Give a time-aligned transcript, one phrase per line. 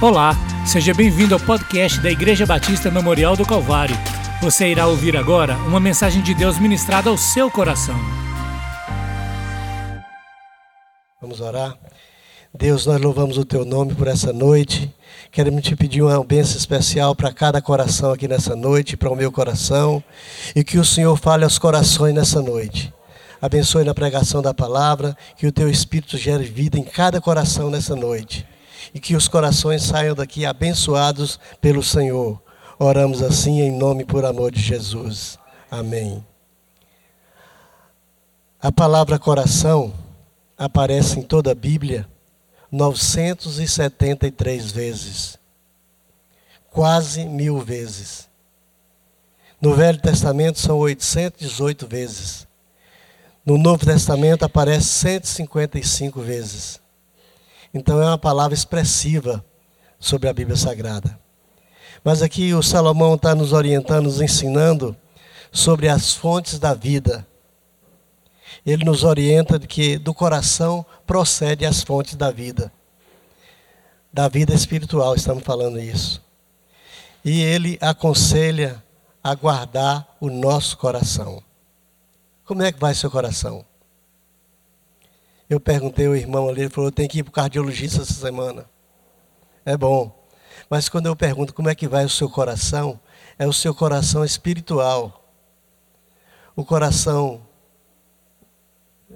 [0.00, 3.96] Olá, seja bem-vindo ao podcast da Igreja Batista Memorial do Calvário.
[4.40, 7.96] Você irá ouvir agora uma mensagem de Deus ministrada ao seu coração.
[11.20, 11.76] Vamos orar.
[12.56, 14.94] Deus, nós louvamos o teu nome por essa noite.
[15.32, 19.32] Queremos te pedir uma bênção especial para cada coração aqui nessa noite, para o meu
[19.32, 20.00] coração,
[20.54, 22.94] e que o Senhor fale aos corações nessa noite.
[23.42, 27.96] Abençoe na pregação da palavra, que o teu Espírito gere vida em cada coração nessa
[27.96, 28.46] noite
[28.94, 32.40] e que os corações saiam daqui abençoados pelo Senhor.
[32.78, 35.38] Oramos assim em nome por amor de Jesus.
[35.70, 36.24] Amém.
[38.60, 39.92] A palavra coração
[40.56, 42.08] aparece em toda a Bíblia
[42.70, 45.38] 973 vezes.
[46.70, 48.28] Quase mil vezes.
[49.60, 52.46] No Velho Testamento são 818 vezes.
[53.44, 56.80] No Novo Testamento aparece 155 vezes.
[57.78, 59.44] Então é uma palavra expressiva
[60.00, 61.16] sobre a Bíblia Sagrada.
[62.02, 64.96] Mas aqui o Salomão está nos orientando, nos ensinando
[65.52, 67.24] sobre as fontes da vida.
[68.66, 72.72] Ele nos orienta de que do coração procede as fontes da vida.
[74.12, 76.20] Da vida espiritual, estamos falando isso.
[77.24, 78.82] E ele aconselha
[79.22, 81.40] a guardar o nosso coração.
[82.44, 83.64] Como é que vai seu coração?
[85.48, 88.68] Eu perguntei ao irmão ali, ele falou: tem que ir para o cardiologista essa semana.
[89.64, 90.14] É bom.
[90.68, 93.00] Mas quando eu pergunto como é que vai o seu coração,
[93.38, 95.24] é o seu coração espiritual.
[96.54, 97.46] O coração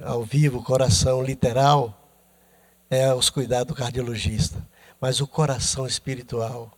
[0.03, 1.99] ao vivo, o coração literal,
[2.89, 4.67] é os cuidados do cardiologista.
[4.99, 6.71] Mas o coração espiritual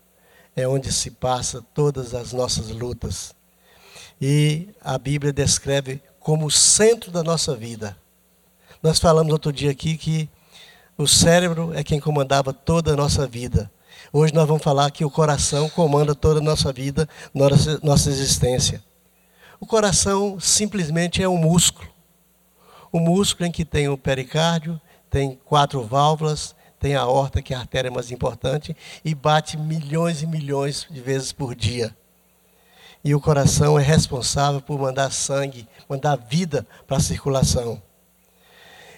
[0.56, 3.34] é onde se passa todas as nossas lutas.
[4.20, 7.96] E a Bíblia descreve como o centro da nossa vida
[8.84, 10.28] nós falamos outro dia aqui que
[10.98, 13.72] o cérebro é quem comandava toda a nossa vida.
[14.12, 18.84] Hoje nós vamos falar que o coração comanda toda a nossa vida, nossa, nossa existência.
[19.58, 21.88] O coração simplesmente é um músculo.
[22.92, 24.78] O músculo em que tem o pericárdio,
[25.08, 30.20] tem quatro válvulas, tem a horta, que é a artéria mais importante, e bate milhões
[30.20, 31.96] e milhões de vezes por dia.
[33.02, 37.80] E o coração é responsável por mandar sangue, mandar vida para a circulação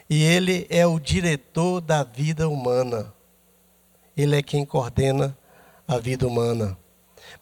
[0.09, 3.13] e ele é o diretor da vida humana.
[4.17, 5.37] Ele é quem coordena
[5.87, 6.77] a vida humana.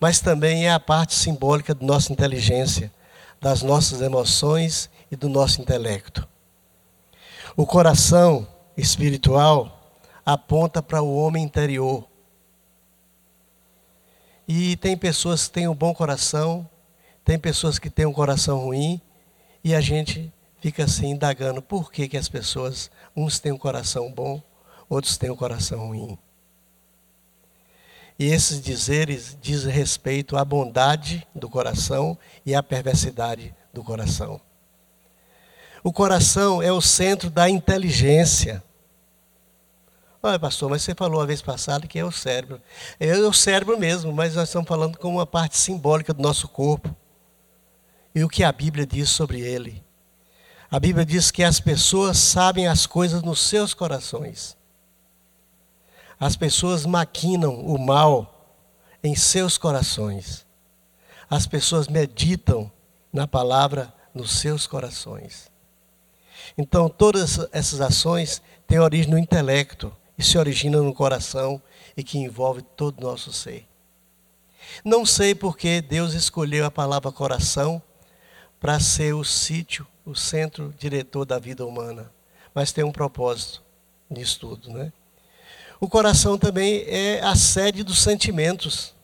[0.01, 2.93] Mas também é a parte simbólica da nossa inteligência,
[3.41, 6.27] das nossas emoções e do nosso intelecto.
[7.57, 9.93] O coração espiritual
[10.25, 12.09] aponta para o homem interior.
[14.49, 16.69] E tem pessoas que têm um bom coração,
[17.25, 19.01] tem pessoas que têm um coração ruim,
[19.63, 20.33] e a gente
[20.65, 24.43] fica assim indagando por que, que as pessoas, uns têm um coração bom,
[24.89, 26.19] outros têm um coração ruim.
[28.19, 32.17] E esses dizeres dizem respeito à bondade do coração
[32.47, 34.41] e à perversidade do coração.
[35.83, 38.65] O coração é o centro da inteligência.
[40.23, 42.59] Olha, pastor, mas você falou a vez passada que é o cérebro.
[42.99, 46.97] É o cérebro mesmo, mas nós estamos falando como uma parte simbólica do nosso corpo.
[48.15, 49.84] E o que a Bíblia diz sobre ele.
[50.75, 54.57] A Bíblia diz que as pessoas sabem as coisas nos seus corações.
[56.19, 58.59] As pessoas maquinam o mal
[59.01, 60.45] em seus corações.
[61.31, 62.73] As pessoas meditam
[63.13, 65.49] na palavra nos seus corações.
[66.59, 71.63] Então, todas essas ações têm origem no intelecto e se originam no coração
[71.97, 73.65] e que envolve todo o nosso ser.
[74.85, 77.81] Não sei por que Deus escolheu a palavra coração
[78.59, 82.13] para ser o sítio o centro diretor da vida humana,
[82.55, 83.63] mas tem um propósito
[84.09, 84.93] nisso tudo, né?
[85.81, 88.95] O coração também é a sede dos sentimentos.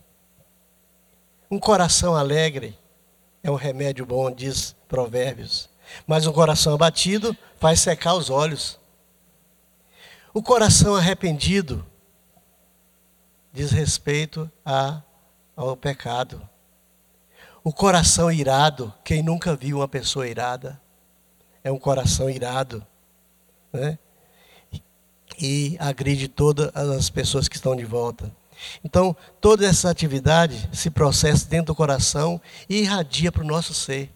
[1.49, 2.77] Um coração alegre
[3.43, 5.69] é um remédio bom, diz Provérbios,
[6.07, 8.79] mas um coração abatido faz secar os olhos.
[10.33, 11.85] O coração arrependido
[13.51, 15.01] diz respeito a,
[15.55, 16.47] ao pecado.
[17.63, 20.81] O coração irado, quem nunca viu uma pessoa irada?
[21.63, 22.85] É um coração irado,
[23.71, 23.97] né?
[25.39, 28.31] E agride todas as pessoas que estão de volta.
[28.83, 34.11] Então, toda essa atividade se processa dentro do coração e irradia para o nosso ser.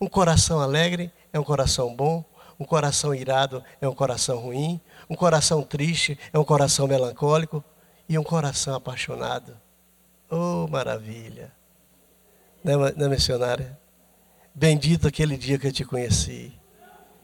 [0.00, 2.24] Um coração alegre é um coração bom,
[2.58, 7.64] um coração irado é um coração ruim, um coração triste é um coração melancólico
[8.08, 9.56] e um coração apaixonado.
[10.30, 11.52] Oh, maravilha!
[12.62, 13.78] Não é, não é missionária?
[14.58, 16.52] Bendito aquele dia que eu te conheci.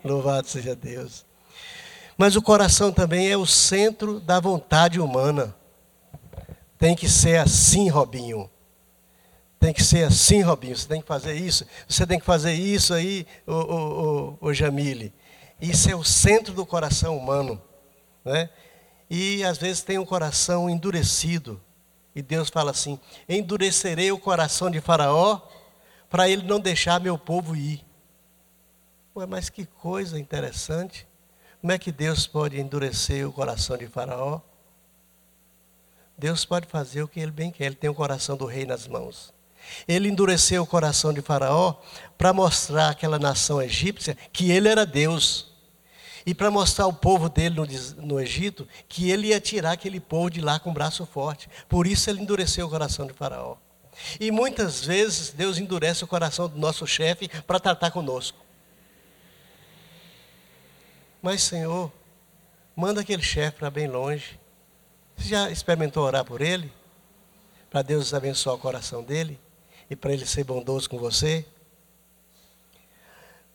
[0.05, 1.27] Louvado seja Deus.
[2.17, 5.53] Mas o coração também é o centro da vontade humana.
[6.79, 8.49] Tem que ser assim, Robinho.
[9.59, 10.77] Tem que ser assim, Robinho.
[10.77, 11.67] Você tem que fazer isso.
[11.89, 15.13] Você tem que fazer isso aí, o, Jamile.
[15.61, 17.61] Isso é o centro do coração humano.
[18.25, 18.49] Né?
[19.11, 21.61] E às vezes tem um coração endurecido.
[22.15, 22.97] E Deus fala assim:
[23.29, 25.43] endurecerei o coração de Faraó
[26.15, 27.85] para ele não deixar meu povo ir.
[29.17, 31.09] Ué, mas que coisa interessante.
[31.61, 34.41] Como é que Deus pode endurecer o coração de Faraó?
[36.17, 37.65] Deus pode fazer o que ele bem quer.
[37.65, 39.35] Ele tem o coração do rei nas mãos.
[39.89, 41.75] Ele endureceu o coração de Faraó
[42.17, 45.53] para mostrar àquela nação egípcia que ele era Deus.
[46.25, 50.31] E para mostrar ao povo dele no, no, Egito que ele ia tirar aquele povo
[50.31, 51.51] de lá com o braço forte.
[51.69, 53.57] Por isso ele endureceu o coração de Faraó.
[54.19, 58.39] E muitas vezes Deus endurece o coração do nosso chefe para tratar conosco.
[61.23, 61.91] Mas, Senhor,
[62.77, 64.39] manda aquele chefe para bem longe.
[65.17, 66.71] Você já experimentou orar por ele?
[67.71, 69.41] Para Deus abençoar o coração dele?
[69.89, 71.47] E para ele ser bondoso com você?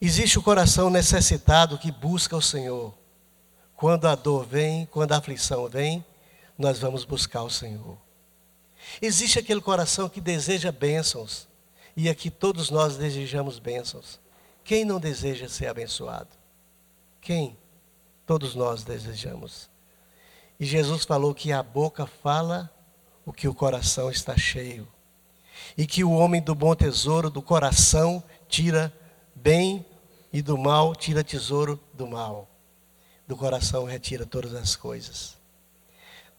[0.02, 2.94] Existe o coração necessitado que busca o Senhor.
[3.76, 6.04] Quando a dor vem, quando a aflição vem,
[6.58, 7.98] nós vamos buscar o Senhor.
[9.02, 11.48] Existe aquele coração que deseja bênçãos.
[11.96, 14.20] E aqui todos nós desejamos bênçãos.
[14.64, 16.30] Quem não deseja ser abençoado?
[17.22, 17.58] Quem?
[18.26, 19.70] Todos nós desejamos.
[20.60, 22.72] E Jesus falou que a boca fala
[23.26, 24.88] o que o coração está cheio.
[25.78, 28.94] E que o homem do bom tesouro do coração tira
[29.36, 29.86] bem
[30.32, 32.50] e do mal tira tesouro do mal.
[33.28, 35.39] Do coração retira todas as coisas.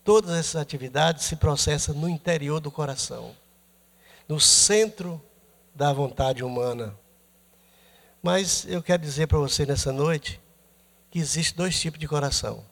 [0.02, 3.34] Todas essas atividades se processam no interior do coração,
[4.28, 5.22] no centro
[5.74, 6.96] da vontade humana.
[8.22, 10.40] Mas eu quero dizer para você nessa noite
[11.10, 12.64] que existe dois tipos de coração: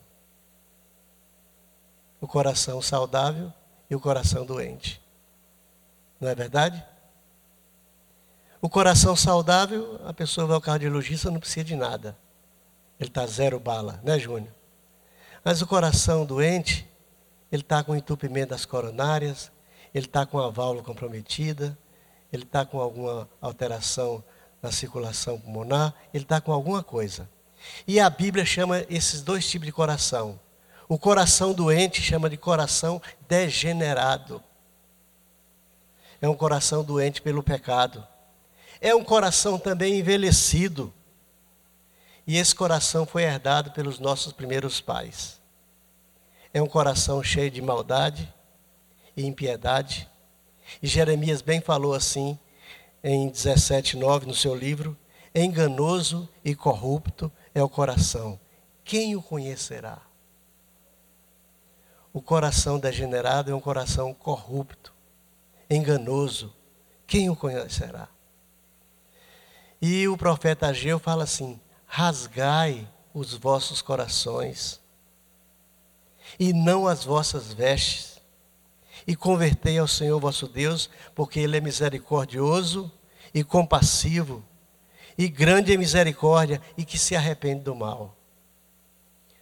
[2.20, 3.52] o coração saudável
[3.90, 5.00] e o coração doente.
[6.20, 6.84] Não é verdade?
[8.60, 12.16] O coração saudável, a pessoa vai ao cardiologista, não precisa de nada.
[12.98, 14.52] Ele está zero bala, né, Júnior?
[15.44, 16.87] Mas o coração doente,
[17.50, 19.50] ele está com entupimento das coronárias,
[19.94, 21.76] ele está com a válvula comprometida,
[22.32, 24.22] ele está com alguma alteração
[24.60, 27.28] na circulação pulmonar, ele está com alguma coisa.
[27.86, 30.38] E a Bíblia chama esses dois tipos de coração.
[30.88, 34.42] O coração doente chama de coração degenerado.
[36.20, 38.06] É um coração doente pelo pecado.
[38.80, 40.92] É um coração também envelhecido.
[42.26, 45.40] E esse coração foi herdado pelos nossos primeiros pais.
[46.52, 48.32] É um coração cheio de maldade
[49.16, 50.08] e impiedade.
[50.82, 52.38] E Jeremias bem falou assim
[53.02, 54.96] em 17:9 no seu livro:
[55.34, 58.38] enganoso e corrupto é o coração.
[58.84, 60.00] Quem o conhecerá?
[62.12, 64.94] O coração degenerado é um coração corrupto,
[65.68, 66.54] enganoso.
[67.06, 68.08] Quem o conhecerá?
[69.80, 74.80] E o profeta Ageu fala assim: rasgai os vossos corações,
[76.38, 78.20] e não as vossas vestes,
[79.06, 82.90] e convertei ao Senhor vosso Deus, porque Ele é misericordioso
[83.32, 84.44] e compassivo,
[85.16, 88.16] e grande é misericórdia, e que se arrepende do mal.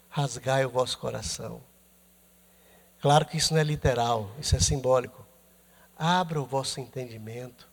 [0.08, 1.60] Rasgai o vosso coração.
[3.00, 5.26] Claro que isso não é literal, isso é simbólico.
[5.98, 7.68] Abra o vosso entendimento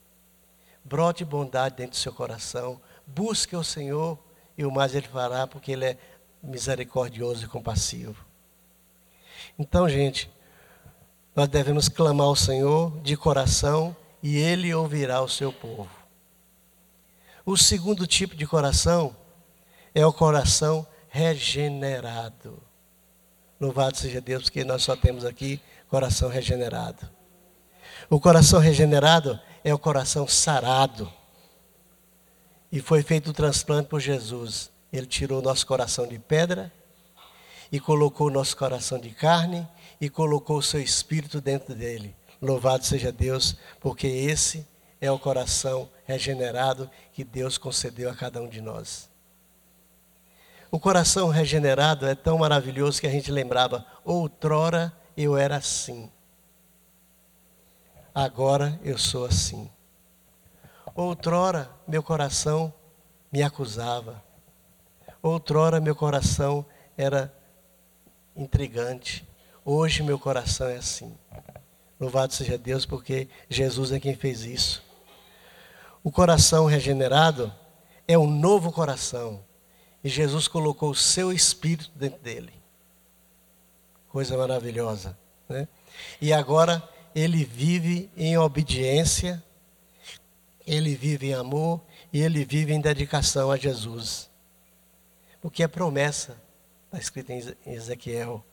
[0.84, 4.20] brote bondade dentro do seu coração, busque o Senhor
[4.58, 5.98] e o mais Ele fará, porque Ele é
[6.42, 8.26] misericordioso e compassivo.
[9.58, 10.30] Então, gente,
[11.36, 15.90] nós devemos clamar ao Senhor de coração e Ele ouvirá o seu povo.
[17.46, 19.16] O segundo tipo de coração
[19.94, 22.62] é o coração regenerado.
[23.60, 25.60] Louvado seja Deus, porque nós só temos aqui
[25.90, 27.10] coração regenerado.
[28.10, 31.12] O coração regenerado é o coração sarado.
[32.72, 34.72] E foi feito o transplante por Jesus.
[34.92, 36.72] Ele tirou o nosso coração de pedra
[37.74, 39.68] e colocou o nosso coração de carne
[40.00, 42.16] e colocou o seu espírito dentro dele.
[42.42, 44.66] Louvado seja Deus, porque esse
[45.02, 49.10] é o coração regenerado que Deus concedeu a cada um de nós.
[50.72, 56.10] O coração regenerado é tão maravilhoso que a gente lembrava, outrora eu era assim
[58.14, 59.70] agora eu sou assim.
[60.96, 62.72] Outrora meu coração
[63.32, 64.24] me acusava.
[65.22, 66.66] Outrora meu coração
[66.96, 67.34] era
[68.36, 69.28] intrigante.
[69.66, 71.16] Hoje meu coração é assim.
[72.00, 74.84] Louvado seja Deus, porque Jesus é quem fez isso.
[76.04, 77.54] O coração regenerado
[78.08, 79.44] é um novo coração.
[80.04, 82.54] E Jesus colocou o seu espírito dentro dele.
[84.10, 85.18] Coisa maravilhosa.
[85.48, 85.68] Né?
[86.20, 89.42] E agora ele vive em obediência,
[90.68, 94.30] ele vive em amor e ele vive em dedicação a Jesus.
[95.42, 96.38] Porque é promessa,
[96.94, 98.44] está escrito em Ezequiel: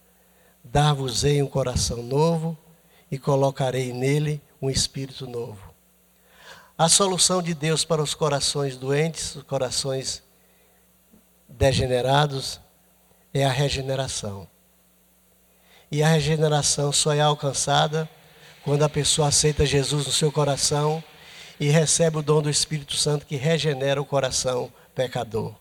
[0.64, 2.56] Dar-vos-ei um coração novo
[3.11, 5.75] e colocarei nele um espírito novo.
[6.76, 10.23] A solução de Deus para os corações doentes, os corações
[11.49, 12.59] degenerados,
[13.35, 14.49] é a regeneração.
[15.90, 18.09] E a regeneração só é alcançada
[18.64, 21.02] quando a pessoa aceita Jesus no seu coração
[21.59, 25.54] e recebe o dom do Espírito Santo que regenera o coração pecador.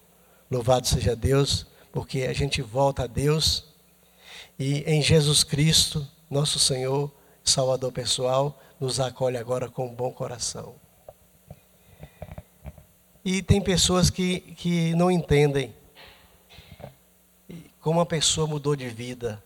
[0.50, 3.65] Louvado seja Deus, porque a gente volta a Deus
[4.58, 7.12] e em Jesus Cristo, nosso Senhor,
[7.43, 10.75] Salvador pessoal, nos acolhe agora com um bom coração.
[13.24, 15.74] E tem pessoas que, que não entendem
[17.79, 19.41] como a pessoa mudou de vida.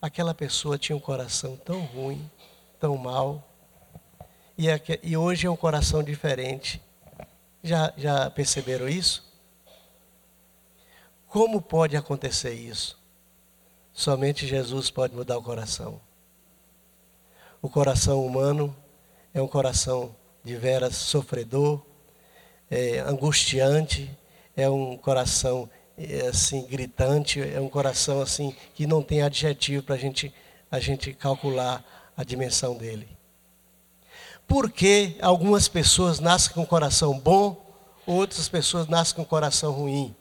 [0.00, 2.30] Aquela pessoa tinha um coração tão ruim,
[2.78, 3.42] tão mal,
[4.56, 4.66] e,
[5.02, 6.80] e hoje é um coração diferente.
[7.62, 9.24] Já, já perceberam isso?
[11.34, 12.96] Como pode acontecer isso?
[13.92, 16.00] Somente Jesus pode mudar o coração.
[17.60, 18.72] O coração humano
[19.34, 20.14] é um coração
[20.44, 21.82] de veras sofredor,
[22.70, 24.16] é, angustiante,
[24.56, 29.96] é um coração é, assim gritante, é um coração assim que não tem adjetivo para
[29.96, 30.32] gente,
[30.70, 31.84] a gente calcular
[32.16, 33.08] a dimensão dele.
[34.46, 37.74] Por que algumas pessoas nascem com um coração bom,
[38.06, 40.14] outras pessoas nascem com um coração ruim?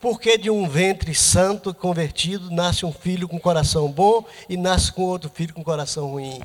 [0.00, 5.02] Porque de um ventre santo convertido nasce um filho com coração bom e nasce com
[5.02, 6.42] outro filho com coração ruim?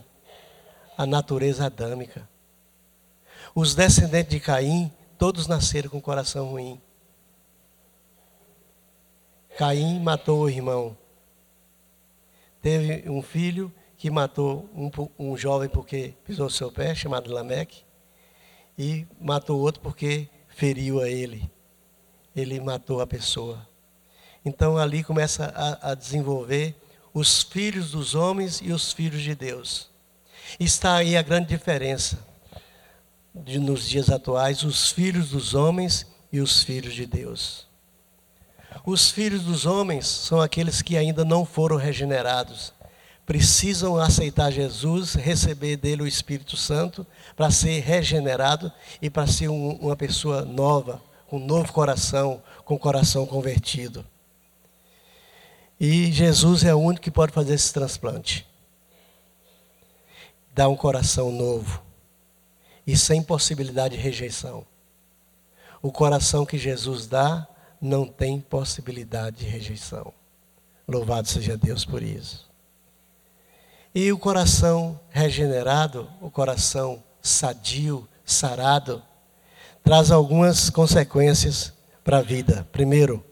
[0.98, 2.28] A natureza adâmica.
[3.54, 6.80] Os descendentes de Caim, todos nasceram com coração ruim.
[9.58, 10.96] Caim matou o irmão.
[12.62, 14.90] Teve um filho que matou um,
[15.20, 17.84] um jovem porque pisou seu pé, chamado Lameque,
[18.78, 21.52] e matou outro porque feriu a ele.
[22.36, 23.68] Ele matou a pessoa.
[24.44, 26.76] Então ali começa a, a desenvolver
[27.14, 29.90] os filhos dos homens e os filhos de Deus.
[30.60, 32.20] Está aí a grande diferença
[33.34, 37.68] de, nos dias atuais, os filhos dos homens e os filhos de Deus.
[38.86, 42.74] Os filhos dos homens são aqueles que ainda não foram regenerados.
[43.26, 47.06] Precisam aceitar Jesus, receber dele o Espírito Santo,
[47.36, 48.72] para ser regenerado
[49.02, 54.04] e para ser um, uma pessoa nova, com um novo coração, com o coração convertido.
[55.80, 58.48] E Jesus é o único que pode fazer esse transplante.
[60.54, 61.84] Dar um coração novo
[62.86, 64.66] e sem possibilidade de rejeição.
[65.84, 67.48] O coração que Jesus dá
[67.80, 70.12] não tem possibilidade de rejeição.
[70.88, 72.50] Louvado seja Deus por isso.
[73.94, 79.02] E o coração regenerado, o coração sadio, sarado,
[79.84, 82.68] traz algumas consequências para a vida.
[82.72, 83.24] Primeiro,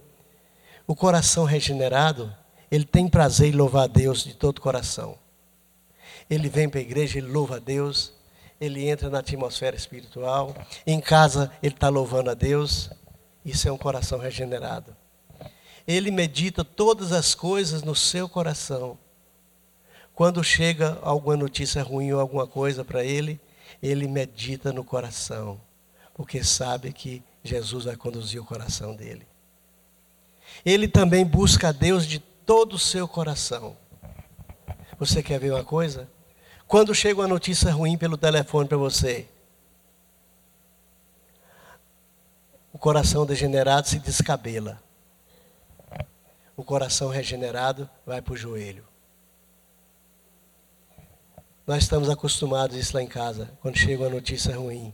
[0.86, 2.34] o coração regenerado,
[2.72, 5.18] ele tem prazer em louvar a Deus de todo o coração.
[6.30, 8.14] Ele vem para a igreja, ele louva a Deus,
[8.60, 12.90] ele entra na atmosfera espiritual, em casa ele está louvando a Deus,
[13.46, 14.96] isso é um coração regenerado.
[15.88, 18.98] Ele medita todas as coisas no seu coração.
[20.14, 23.40] Quando chega alguma notícia ruim ou alguma coisa para ele,
[23.82, 25.62] ele medita no coração,
[26.18, 29.28] porque sabe que Jesus vai conduzir o coração dele.
[30.66, 33.78] Ele também busca a Deus de todo o seu coração.
[34.98, 36.10] Você quer ver uma coisa?
[36.68, 39.28] Quando chega uma notícia ruim pelo telefone para você,
[42.74, 44.82] o coração degenerado se descabela.
[46.56, 48.84] O coração regenerado vai para o joelho.
[51.68, 54.94] Nós estamos acostumados a isso lá em casa, quando chega uma notícia ruim.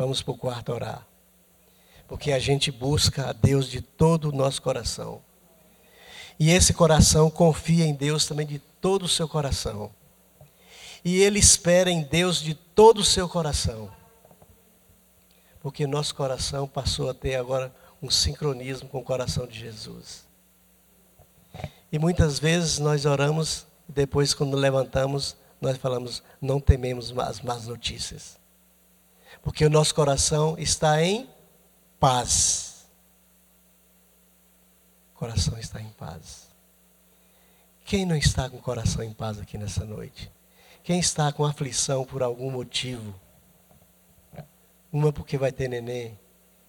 [0.00, 1.06] Vamos para o quarto orar.
[2.08, 5.22] Porque a gente busca a Deus de todo o nosso coração.
[6.38, 9.90] E esse coração confia em Deus também de todo o seu coração.
[11.04, 13.90] E ele espera em Deus de todo o seu coração
[15.60, 20.24] porque nosso coração passou a ter agora um sincronismo com o coração de Jesus.
[21.92, 27.66] E muitas vezes nós oramos, e depois, quando levantamos, nós falamos: não tememos as más
[27.66, 28.38] notícias,
[29.42, 31.28] porque o nosso coração está em
[31.98, 32.88] paz.
[35.14, 36.48] O coração está em paz.
[37.84, 40.30] Quem não está com o coração em paz aqui nessa noite?
[40.82, 43.14] Quem está com aflição por algum motivo?
[44.92, 46.18] Uma porque vai ter neném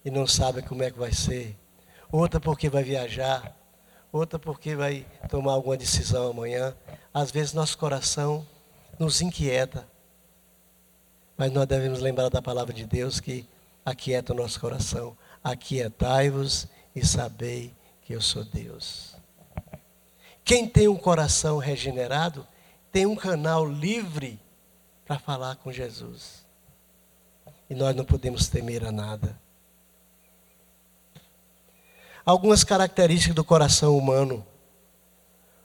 [0.04, 1.56] e não sabe como é que vai ser.
[2.10, 3.56] Outra porque vai viajar.
[4.12, 6.76] Outra porque vai tomar alguma decisão amanhã.
[7.14, 8.46] Às vezes nosso coração
[8.98, 9.88] nos inquieta.
[11.42, 13.44] Mas nós devemos lembrar da palavra de Deus que
[13.84, 15.18] aquieta o nosso coração.
[15.42, 19.16] Aquietai-vos e sabei que eu sou Deus.
[20.44, 22.46] Quem tem um coração regenerado
[22.92, 24.38] tem um canal livre
[25.04, 26.46] para falar com Jesus.
[27.68, 29.36] E nós não podemos temer a nada.
[32.24, 34.46] Algumas características do coração humano.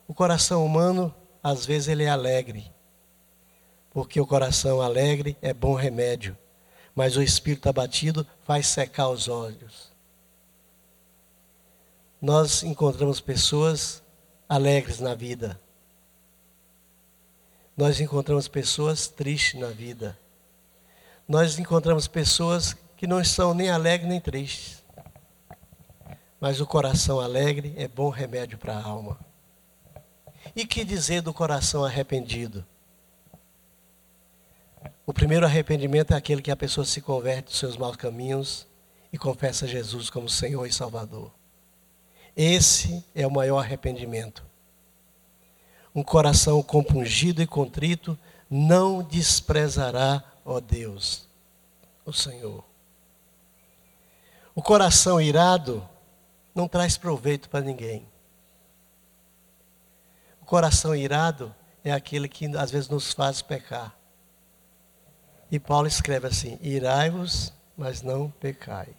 [0.08, 2.76] O coração humano, às vezes, ele é alegre.
[3.98, 6.38] Porque o coração alegre é bom remédio.
[6.94, 9.92] Mas o espírito abatido faz secar os olhos.
[12.22, 14.04] Nós encontramos pessoas
[14.48, 15.60] alegres na vida.
[17.76, 20.16] Nós encontramos pessoas tristes na vida.
[21.28, 24.84] Nós encontramos pessoas que não estão nem alegres nem tristes.
[26.40, 29.18] Mas o coração alegre é bom remédio para a alma.
[30.56, 32.64] E que dizer do coração arrependido?
[35.18, 38.68] O primeiro arrependimento é aquele que a pessoa se converte dos seus maus caminhos
[39.12, 41.32] e confessa Jesus como Senhor e Salvador.
[42.36, 44.46] Esse é o maior arrependimento.
[45.94, 48.16] Um coração compungido e contrito
[48.48, 51.28] não desprezará, ó Deus,
[52.06, 52.64] o Senhor.
[54.54, 55.84] O coração irado
[56.54, 58.06] não traz proveito para ninguém.
[60.40, 63.98] O coração irado é aquele que às vezes nos faz pecar.
[65.52, 68.90] E Paulo escreve assim: irai-vos, mas não pecai.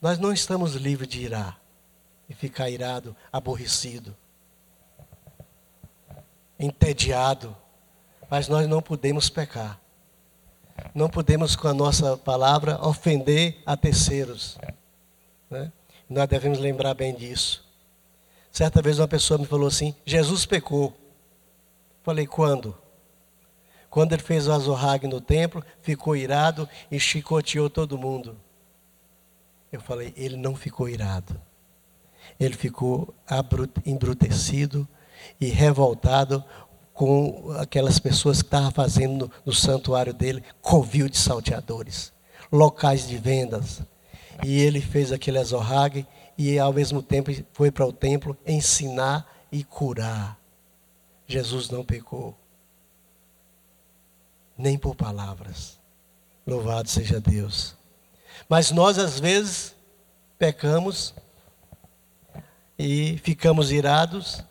[0.00, 1.60] Nós não estamos livres de irar
[2.28, 4.14] e ficar irado, aborrecido,
[6.58, 7.56] entediado,
[8.30, 9.80] mas nós não podemos pecar.
[10.94, 14.58] Não podemos, com a nossa palavra, ofender a terceiros.
[15.48, 15.72] Né?
[16.08, 17.64] Nós devemos lembrar bem disso.
[18.52, 20.94] Certa vez uma pessoa me falou assim: Jesus pecou.
[22.02, 22.76] Falei, quando?
[23.96, 28.36] Quando ele fez o azorrague no templo, ficou irado e chicoteou todo mundo.
[29.72, 31.40] Eu falei, ele não ficou irado.
[32.38, 33.14] Ele ficou
[33.86, 34.86] embrutecido
[35.40, 36.44] e revoltado
[36.92, 42.12] com aquelas pessoas que estavam fazendo no, no santuário dele covil de salteadores,
[42.52, 43.80] locais de vendas,
[44.44, 49.64] e ele fez aquele azorrague e ao mesmo tempo foi para o templo ensinar e
[49.64, 50.38] curar.
[51.26, 52.36] Jesus não pecou.
[54.56, 55.78] Nem por palavras.
[56.46, 57.76] Louvado seja Deus.
[58.48, 59.74] Mas nós às vezes
[60.38, 61.14] pecamos
[62.78, 64.44] e ficamos irados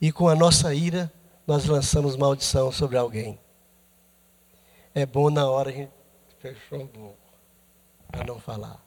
[0.00, 1.12] e com a nossa ira
[1.46, 3.38] nós lançamos maldição sobre alguém.
[4.94, 5.92] É bom na hora a gente
[6.38, 7.18] fechou um pouco
[8.10, 8.80] para não falar.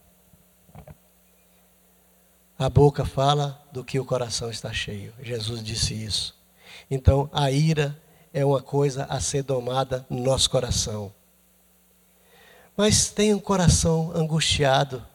[2.58, 5.14] A boca fala do que o coração está cheio.
[5.22, 6.36] Jesus disse isso.
[6.90, 8.00] Então, a ira
[8.34, 11.14] é uma coisa a ser domada no nosso coração.
[12.76, 15.06] Mas tem um coração angustiado.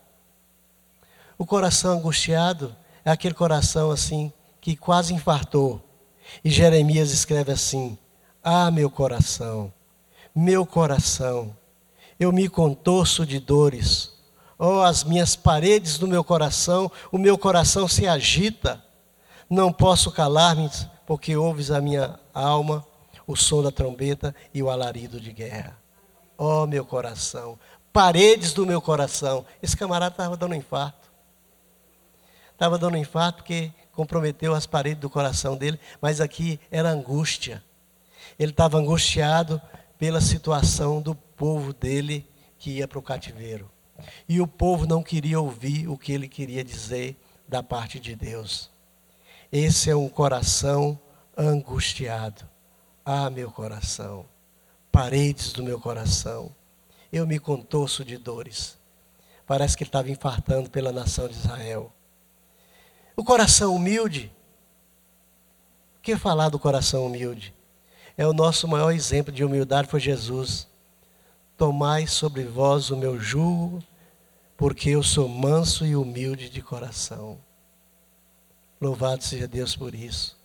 [1.37, 5.83] O coração angustiado é aquele coração assim que quase infartou.
[6.45, 7.99] E Jeremias escreve assim:
[8.43, 9.73] Ah, meu coração,
[10.35, 11.57] meu coração,
[12.21, 14.17] eu me contorço de dores
[14.59, 18.83] Oh, as minhas paredes do meu coração, o meu coração se agita.
[19.49, 20.69] Não posso calar-me,
[21.07, 22.85] porque ouves a minha alma,
[23.29, 25.79] o som da trombeta e o alarido de guerra.
[26.37, 27.59] Oh, meu coração,
[27.93, 29.45] paredes do meu coração.
[29.63, 31.13] Esse camarada estava dando um infarto.
[32.53, 37.63] Estava dando um infarto porque comprometeu as paredes do coração dele, mas aqui era angústia.
[38.39, 39.61] Ele estava angustiado
[39.99, 42.27] pela situação do povo dele
[42.59, 43.71] que ia para o cativeiro.
[44.27, 47.15] E o povo não queria ouvir o que ele queria dizer
[47.47, 48.71] da parte de Deus.
[49.53, 50.99] Esse é um coração
[51.37, 52.49] angustiado.
[53.11, 54.27] Ah, meu coração,
[54.93, 56.55] paredes do meu coração,
[57.11, 58.77] eu me contorço de dores.
[59.47, 61.91] Parece que ele estava infartando pela nação de Israel.
[63.17, 64.31] O coração humilde.
[65.97, 67.55] O que falar do coração humilde?
[68.15, 70.69] É o nosso maior exemplo de humildade foi Jesus.
[71.57, 73.83] Tomai sobre vós o meu jugo,
[74.55, 77.39] porque eu sou manso e humilde de coração.
[78.79, 80.37] Louvado seja Deus por isso.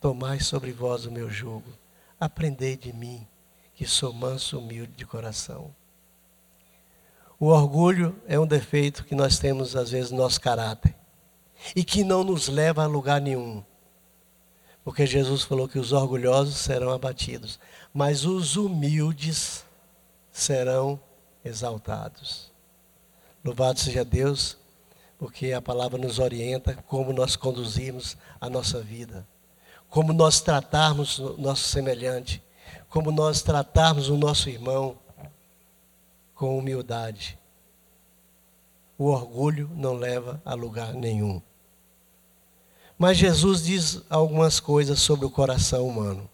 [0.00, 1.81] Tomai sobre vós o meu jugo.
[2.22, 3.26] Aprendei de mim,
[3.74, 5.74] que sou manso humilde de coração.
[7.36, 10.94] O orgulho é um defeito que nós temos, às vezes, no nosso caráter.
[11.74, 13.64] E que não nos leva a lugar nenhum.
[14.84, 17.58] Porque Jesus falou que os orgulhosos serão abatidos,
[17.92, 19.64] mas os humildes
[20.30, 21.00] serão
[21.44, 22.52] exaltados.
[23.44, 24.56] Louvado seja Deus,
[25.18, 29.26] porque a palavra nos orienta como nós conduzimos a nossa vida,
[29.92, 32.42] como nós tratarmos o nosso semelhante.
[32.88, 34.98] como nós tratarmos o nosso irmão
[36.34, 37.38] com humildade.
[38.98, 41.40] O orgulho não leva a lugar nenhum.
[42.98, 46.28] Mas Jesus diz algumas coisas sobre o coração humano.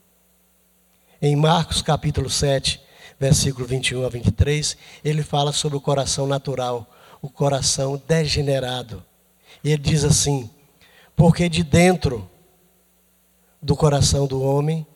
[1.22, 2.80] Em Marcos capítulo 7,
[3.20, 6.92] versículo 21 a 23, ele fala sobre o coração natural,
[7.22, 9.04] o coração degenerado.
[9.62, 10.50] E ele diz assim:
[11.14, 12.28] Porque de dentro
[13.60, 14.86] do coração do homem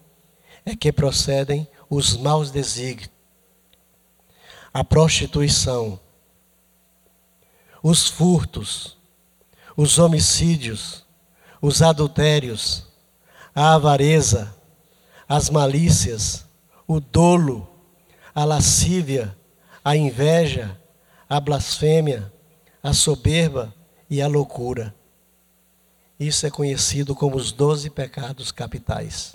[0.64, 3.11] é que procedem os maus desígnios,
[4.72, 6.01] a prostituição,
[7.83, 8.96] os furtos,
[9.77, 11.05] os homicídios,
[11.61, 12.87] os adultérios,
[13.55, 14.55] a avareza,
[15.29, 16.46] as malícias,
[16.87, 17.68] o dolo,
[18.35, 19.37] a lascívia,
[19.85, 20.79] a inveja,
[21.29, 22.33] a blasfêmia,
[22.83, 23.75] a soberba
[24.09, 24.94] e a loucura.
[26.22, 29.35] Isso é conhecido como os doze pecados capitais.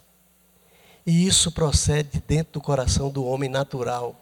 [1.06, 4.16] E isso procede dentro do coração do homem natural.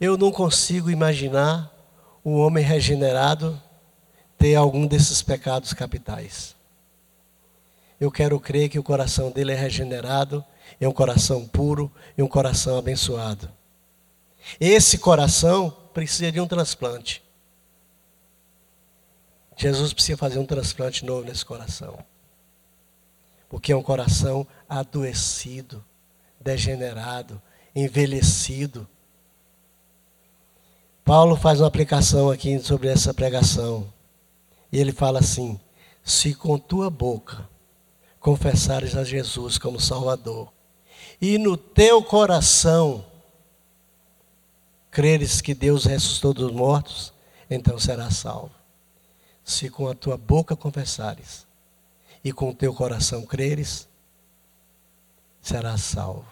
[0.00, 1.70] Eu não consigo imaginar
[2.24, 3.60] um homem regenerado
[4.38, 6.56] ter algum desses pecados capitais.
[8.00, 10.42] Eu quero crer que o coração dele é regenerado,
[10.80, 13.50] é um coração puro e um coração abençoado.
[14.58, 17.25] Esse coração precisa de um transplante.
[19.56, 21.98] Jesus precisa fazer um transplante novo nesse coração.
[23.48, 25.82] Porque é um coração adoecido,
[26.38, 27.40] degenerado,
[27.74, 28.86] envelhecido.
[31.04, 33.90] Paulo faz uma aplicação aqui sobre essa pregação.
[34.70, 35.58] E ele fala assim:
[36.04, 37.48] Se com tua boca
[38.20, 40.52] confessares a Jesus como Salvador,
[41.20, 43.04] e no teu coração
[44.90, 47.12] creres que Deus ressuscitou dos mortos,
[47.48, 48.55] então serás salvo.
[49.46, 51.46] Se com a tua boca confessares
[52.24, 53.88] e com o teu coração creres,
[55.40, 56.26] serás salvo.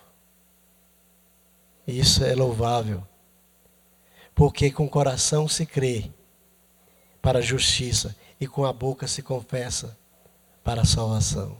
[1.86, 3.06] Isso é louvável,
[4.34, 6.10] porque com o coração se crê
[7.22, 9.96] para a justiça e com a boca se confessa
[10.64, 11.56] para a salvação.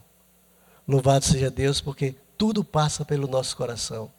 [0.88, 4.10] Louvado seja Deus, porque tudo passa pelo nosso coração.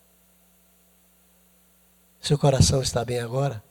[2.22, 3.62] Seu coração está bem agora?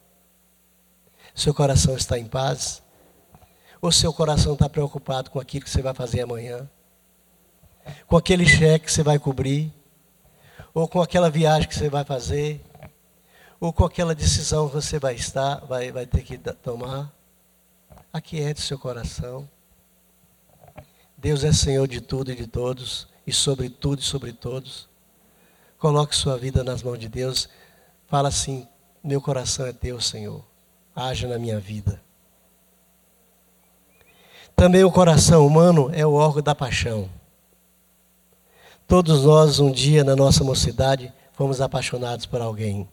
[1.34, 2.83] Seu coração está em paz?
[3.84, 6.66] Ou seu coração está preocupado com aquilo que você vai fazer amanhã?
[8.06, 9.70] Com aquele cheque que você vai cobrir?
[10.72, 12.64] Ou com aquela viagem que você vai fazer?
[13.60, 17.12] Ou com aquela decisão que você vai estar, vai, vai ter que tomar?
[18.10, 19.46] Aquiete seu coração.
[21.18, 24.88] Deus é Senhor de tudo e de todos, e sobre tudo e sobre todos.
[25.76, 27.50] Coloque sua vida nas mãos de Deus.
[28.06, 28.66] Fala assim:
[29.02, 30.42] meu coração é teu, Senhor.
[30.96, 32.03] Haja na minha vida.
[34.56, 37.08] Também o coração humano é o órgão da paixão.
[38.86, 42.88] Todos nós, um dia na nossa mocidade, fomos apaixonados por alguém.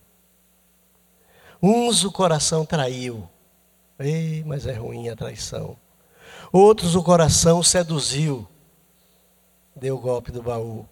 [1.62, 3.30] Uns o coração traiu.
[4.00, 5.78] Ei, mas é ruim a traição.
[6.52, 8.47] Outros o coração seduziu.
[9.76, 10.86] Deu o golpe do baú.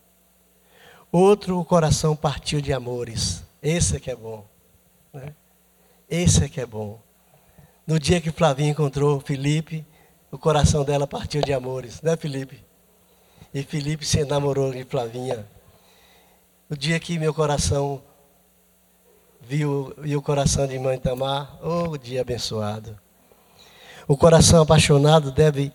[1.12, 3.44] Outro o coração partiu de amores.
[3.64, 4.46] Esse é que é bom.
[5.12, 5.34] Né?
[6.08, 7.00] Esse é que é bom.
[7.88, 9.84] No dia que Flavinho encontrou Felipe,
[10.32, 12.64] o coração dela partiu de amores, né, Felipe?
[13.54, 15.48] E Felipe se namorou de Flavinha.
[16.70, 18.02] O dia que meu coração
[19.42, 22.98] viu, viu o coração de mãe Tamar, oh, dia abençoado.
[24.08, 25.72] O coração apaixonado deve,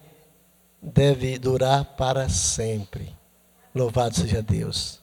[0.80, 3.14] deve durar para sempre.
[3.74, 5.00] Louvado seja Deus.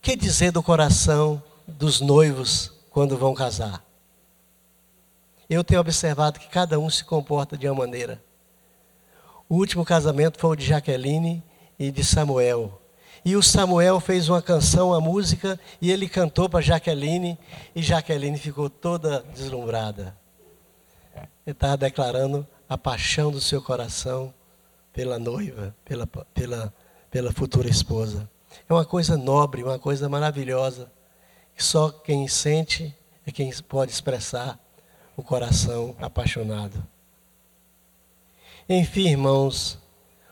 [0.00, 3.85] Que dizer do coração dos noivos quando vão casar?
[5.54, 8.22] Eu tenho observado que cada um se comporta de uma maneira.
[9.48, 11.42] O último casamento foi o de Jaqueline
[11.78, 12.80] e de Samuel.
[13.24, 17.38] E o Samuel fez uma canção, uma música, e ele cantou para Jaqueline,
[17.74, 20.16] e Jaqueline ficou toda deslumbrada.
[21.14, 24.34] Ele estava declarando a paixão do seu coração
[24.92, 26.74] pela noiva, pela, pela,
[27.10, 28.28] pela futura esposa.
[28.68, 30.90] É uma coisa nobre, uma coisa maravilhosa,
[31.54, 34.58] que só quem sente é quem pode expressar
[35.16, 36.86] o coração apaixonado.
[38.68, 39.78] Enfim, irmãos,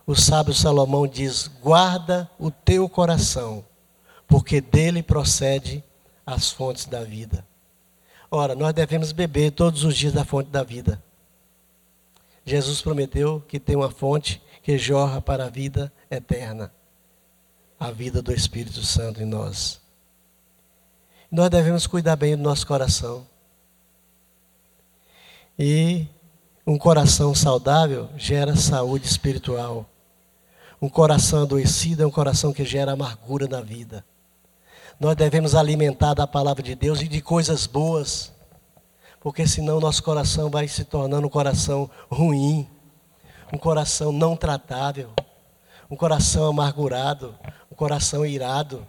[0.06, 3.64] o sábio Salomão diz: guarda o teu coração,
[4.26, 5.82] porque dele procede
[6.26, 7.46] as fontes da vida.
[8.30, 11.02] Ora, nós devemos beber todos os dias da fonte da vida.
[12.44, 16.72] Jesus prometeu que tem uma fonte que jorra para a vida eterna,
[17.78, 19.80] a vida do Espírito Santo em nós.
[21.30, 23.26] Nós devemos cuidar bem do nosso coração.
[25.58, 26.08] E
[26.66, 29.86] um coração saudável gera saúde espiritual.
[30.82, 34.04] Um coração adoecido é um coração que gera amargura na vida.
[34.98, 38.32] Nós devemos alimentar da palavra de Deus e de coisas boas,
[39.20, 42.68] porque senão nosso coração vai se tornando um coração ruim,
[43.52, 45.10] um coração não tratável,
[45.88, 47.34] um coração amargurado,
[47.70, 48.84] um coração irado.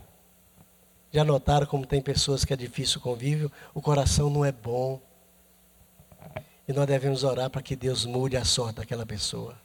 [1.12, 3.52] Já notaram como tem pessoas que é difícil o convívio?
[3.74, 5.00] O coração não é bom.
[6.68, 9.56] E nós devemos orar para que Deus mude a sorte daquela pessoa.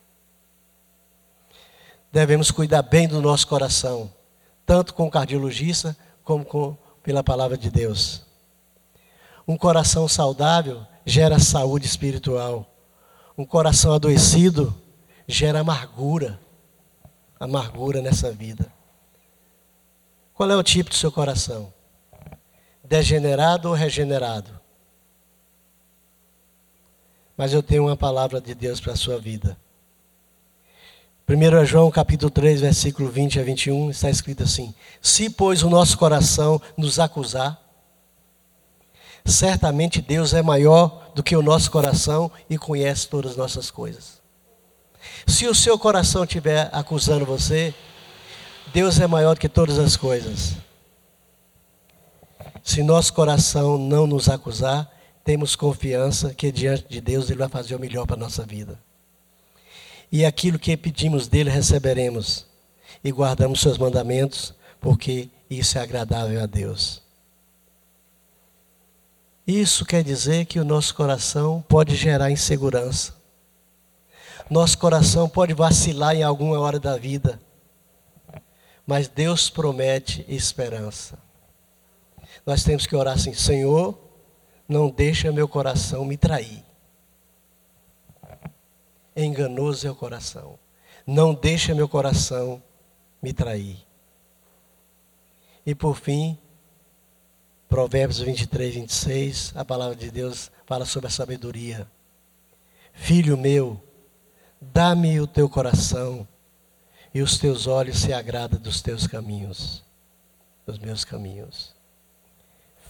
[2.12, 4.12] Devemos cuidar bem do nosso coração,
[4.66, 8.22] tanto com o cardiologista como com, pela palavra de Deus.
[9.46, 12.66] Um coração saudável gera saúde espiritual.
[13.36, 14.74] Um coração adoecido
[15.26, 16.38] gera amargura.
[17.38, 18.70] Amargura nessa vida.
[20.34, 21.72] Qual é o tipo do seu coração?
[22.84, 24.59] Degenerado ou regenerado?
[27.40, 29.56] Mas eu tenho uma palavra de Deus para a sua vida.
[31.26, 35.96] 1 João capítulo 3, versículo 20 a 21, está escrito assim: Se, pois, o nosso
[35.96, 37.58] coração nos acusar,
[39.24, 44.20] certamente Deus é maior do que o nosso coração e conhece todas as nossas coisas.
[45.26, 47.72] Se o seu coração estiver acusando você,
[48.70, 50.56] Deus é maior do que todas as coisas.
[52.62, 57.74] Se nosso coração não nos acusar, temos confiança que diante de Deus Ele vai fazer
[57.74, 58.78] o melhor para a nossa vida
[60.12, 62.46] e aquilo que pedimos dele receberemos,
[63.02, 67.00] e guardamos seus mandamentos, porque isso é agradável a Deus.
[69.46, 73.14] Isso quer dizer que o nosso coração pode gerar insegurança.
[74.50, 77.40] Nosso coração pode vacilar em alguma hora da vida.
[78.86, 81.18] Mas Deus promete esperança.
[82.44, 83.98] Nós temos que orar assim: Senhor,
[84.70, 86.64] não deixa meu coração me trair
[89.16, 90.58] enganoso é o coração.
[91.06, 92.62] Não deixa meu coração
[93.22, 93.78] me trair.
[95.64, 96.38] E por fim,
[97.68, 101.88] Provérbios 23, 26, a palavra de Deus fala sobre a sabedoria.
[102.92, 103.80] Filho meu,
[104.60, 106.26] dá-me o teu coração,
[107.12, 109.84] e os teus olhos se agradam dos teus caminhos,
[110.66, 111.74] dos meus caminhos.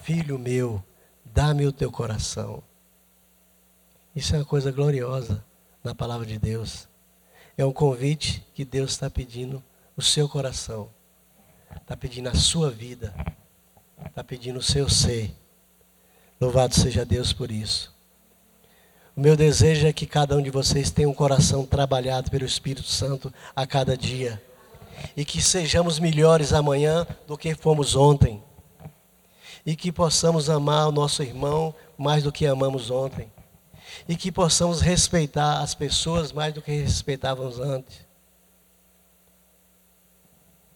[0.03, 0.83] Filho meu,
[1.33, 2.63] dá-me o teu coração.
[4.15, 5.45] Isso é uma coisa gloriosa
[5.83, 6.89] na palavra de Deus.
[7.57, 9.63] É um convite que Deus está pedindo
[9.97, 10.91] o seu coração,
[11.81, 13.15] está pedindo a sua vida,
[14.07, 15.35] está pedindo o seu ser.
[16.41, 17.95] Louvado seja Deus por isso.
[19.17, 22.89] O meu desejo é que cada um de vocês tenha um coração trabalhado pelo Espírito
[22.89, 24.43] Santo a cada dia.
[25.17, 28.43] E que sejamos melhores amanhã do que fomos ontem.
[29.65, 33.31] E que possamos amar o nosso irmão mais do que amamos ontem
[34.09, 38.07] e que possamos respeitar as pessoas mais do que respeitávamos antes.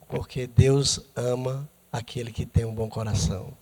[0.08, 3.52] Porque Deus ama aquele que tem um bom coração.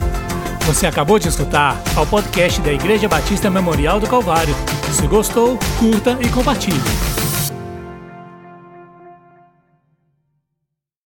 [0.66, 4.54] Você acabou de escutar ao podcast da Igreja Batista Memorial do Calvário.
[4.94, 7.21] Se gostou, curta e compartilhe.